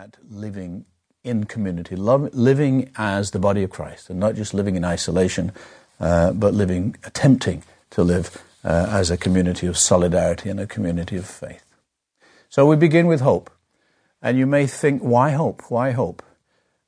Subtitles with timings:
[0.00, 0.86] at living
[1.22, 5.52] in community, living as the body of Christ, and not just living in isolation,
[6.00, 11.16] uh, but living, attempting to live uh, as a community of solidarity and a community
[11.16, 11.66] of faith.
[12.48, 13.50] So we begin with hope.
[14.22, 15.62] And you may think, why hope?
[15.68, 16.22] Why hope?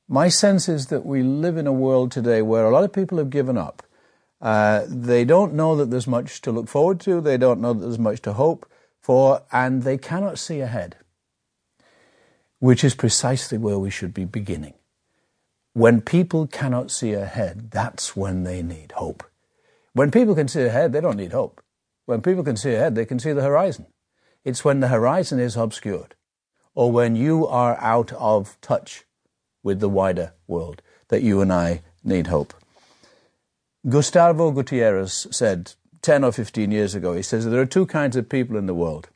[0.09, 3.19] My sense is that we live in a world today where a lot of people
[3.19, 3.83] have given up.
[4.41, 7.85] Uh, they don't know that there's much to look forward to, they don't know that
[7.85, 8.69] there's much to hope
[9.01, 10.97] for, and they cannot see ahead,
[12.63, 14.73] which is precisely where we should be beginning.
[15.73, 19.25] When people cannot see ahead, that's when they need hope.
[19.95, 21.61] When people can see ahead, they don't need hope.
[22.07, 23.87] When people can see ahead, they can see the horizon.
[24.45, 26.15] It's when the horizon is obscured
[26.73, 29.07] or when you are out of touch
[29.65, 32.55] with the wider world that you and I need hope.
[33.89, 38.29] Gustavo Gutierrez said 10 or 15 years ago, he says there are two kinds of
[38.29, 39.09] people in the world.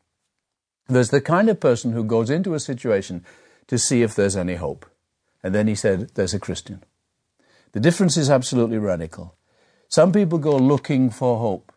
[0.88, 3.24] There's the kind of person who goes into a situation
[3.68, 4.86] to see if there's any hope.
[5.42, 6.82] And then he said, there's a Christian.
[7.72, 9.36] The difference is absolutely radical.
[9.88, 11.72] Some people go looking for hope.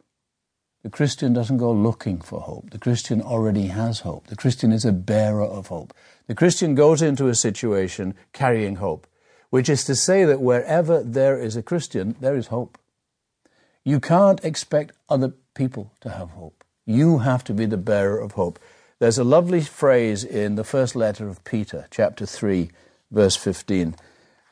[0.82, 2.70] The Christian doesn't go looking for hope.
[2.70, 4.28] The Christian already has hope.
[4.28, 5.94] The Christian is a bearer of hope.
[6.28, 9.06] The Christian goes into a situation carrying hope,
[9.50, 12.78] which is to say that wherever there is a Christian, there is hope.
[13.84, 16.64] You can't expect other people to have hope.
[16.86, 18.58] You have to be the bearer of hope.
[19.00, 22.70] There's a lovely phrase in the first letter of Peter, chapter 3,
[23.12, 23.96] verse 15,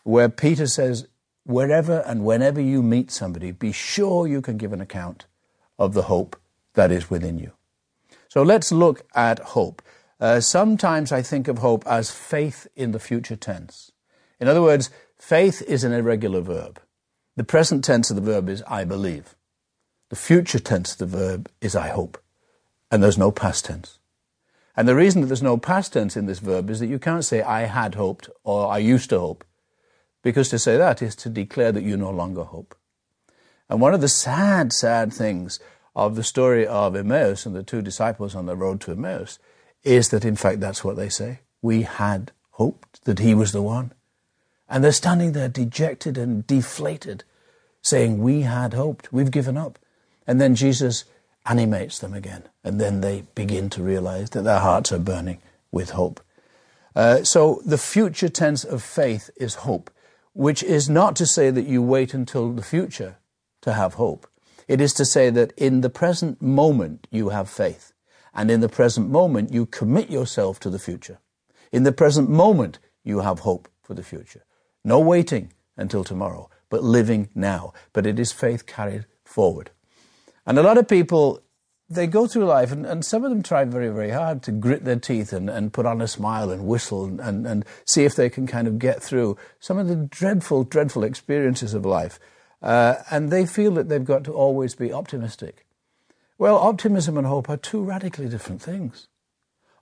[0.04, 1.06] where Peter says,
[1.44, 5.26] Wherever and whenever you meet somebody, be sure you can give an account
[5.78, 6.40] of the hope
[6.76, 7.52] that is within you.
[8.30, 9.82] So let's look at hope.
[10.18, 13.92] Uh, sometimes I think of hope as faith in the future tense.
[14.40, 16.82] In other words, faith is an irregular verb.
[17.36, 19.36] The present tense of the verb is I believe.
[20.08, 22.18] The future tense of the verb is I hope.
[22.90, 24.00] And there's no past tense.
[24.78, 27.26] And the reason that there's no past tense in this verb is that you can't
[27.26, 29.44] say I had hoped or I used to hope.
[30.22, 32.76] Because to say that is to declare that you no longer hope.
[33.70, 35.60] And one of the sad, sad things
[35.96, 39.40] of the story of Emmaus and the two disciples on the road to Emmaus
[39.84, 41.40] is that, in fact, that's what they say.
[41.64, 43.94] We had hoped that he was the one.
[44.70, 47.24] And they're standing there dejected and deflated,
[47.82, 49.80] saying, We had hoped, we've given up.
[50.28, 51.06] And then Jesus
[51.50, 52.44] animates them again.
[52.64, 55.40] And then they begin to realize that their hearts are burning
[55.72, 56.22] with hope.
[56.96, 59.92] Uh, so the future tense of faith is hope,
[60.34, 63.18] which is not to say that you wait until the future
[63.62, 64.28] to have hope.
[64.68, 67.94] It is to say that in the present moment you have faith,
[68.34, 71.20] and in the present moment you commit yourself to the future.
[71.72, 74.44] In the present moment you have hope for the future.
[74.84, 77.74] No waiting until tomorrow, but living now.
[77.94, 79.72] But it is faith carried forward.
[80.48, 81.42] And a lot of people,
[81.90, 84.86] they go through life, and, and some of them try very, very hard to grit
[84.86, 88.16] their teeth and, and put on a smile and whistle and, and, and see if
[88.16, 92.18] they can kind of get through some of the dreadful, dreadful experiences of life.
[92.62, 95.68] Uh, and they feel that they've got to always be optimistic.
[96.38, 99.08] Well, optimism and hope are two radically different things.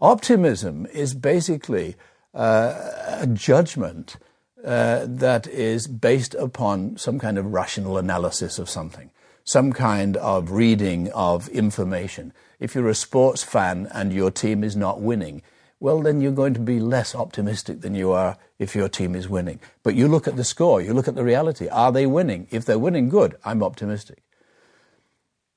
[0.01, 1.95] Optimism is basically
[2.33, 4.17] uh, a judgment
[4.63, 9.11] uh, that is based upon some kind of rational analysis of something,
[9.45, 12.33] some kind of reading of information.
[12.59, 15.44] If you're a sports fan and your team is not winning,
[15.79, 19.29] well, then you're going to be less optimistic than you are if your team is
[19.29, 19.59] winning.
[19.84, 21.67] But you look at the score, you look at the reality.
[21.67, 22.47] Are they winning?
[22.50, 24.23] If they're winning, good, I'm optimistic.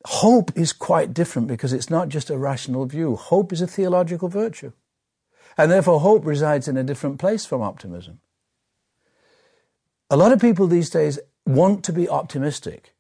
[0.05, 3.17] Hope is quite different because it's not just a rational view.
[3.17, 4.73] Hope is a theological virtue.
[5.57, 8.21] And therefore, hope resides in a different place from optimism.
[10.11, 12.95] A lot of people these days want to be optimistic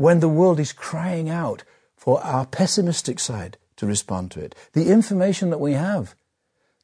[0.00, 1.62] when the world is crying out
[1.94, 4.54] for our pessimistic side to respond to it.
[4.72, 6.14] The information that we have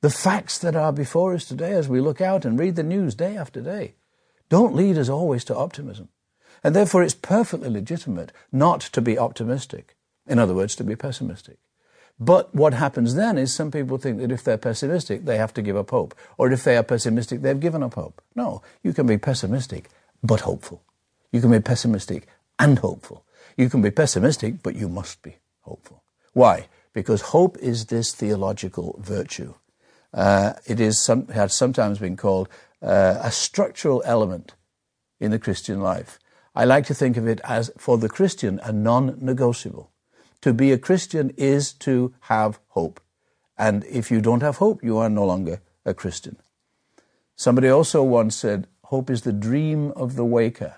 [0.02, 3.14] the facts that are before us today as we look out and read the news
[3.14, 3.94] day after day
[4.50, 6.10] don't lead us always to optimism.
[6.62, 9.96] And therefore, it's perfectly legitimate not to be optimistic.
[10.26, 11.56] In other words, to be pessimistic.
[12.20, 15.62] But what happens then is some people think that if they're pessimistic, they have to
[15.62, 16.14] give up hope.
[16.36, 18.22] Or if they are pessimistic, they've given up hope.
[18.34, 19.88] No, you can be pessimistic,
[20.22, 20.82] but hopeful.
[21.32, 23.24] You can be pessimistic and hopeful.
[23.56, 26.02] You can be pessimistic, but you must be hopeful.
[26.32, 26.68] Why?
[26.92, 29.54] Because hope is this theological virtue
[30.16, 32.48] uh, it is some, has sometimes been called
[32.82, 34.54] uh, a structural element
[35.20, 36.18] in the Christian life.
[36.54, 39.90] I like to think of it as, for the Christian, a non negotiable.
[40.40, 43.00] To be a Christian is to have hope.
[43.58, 46.36] And if you don't have hope, you are no longer a Christian.
[47.36, 50.76] Somebody also once said, Hope is the dream of the waker.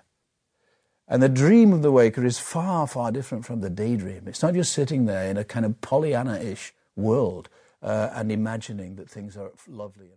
[1.08, 4.24] And the dream of the waker is far, far different from the daydream.
[4.26, 7.48] It's not just sitting there in a kind of Pollyanna ish world
[7.82, 10.10] uh, and imagining that things are lovely.